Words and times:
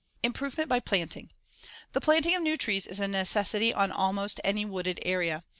Improvement 0.23 0.67
by 0.67 0.79
planting: 0.79 1.29
The 1.91 2.01
planting 2.01 2.33
of 2.33 2.41
new 2.41 2.57
trees 2.57 2.87
is 2.87 2.99
a 2.99 3.07
necessity 3.07 3.71
on 3.71 3.91
almost 3.91 4.41
any 4.43 4.65
wooded 4.65 4.97
area. 5.03 5.43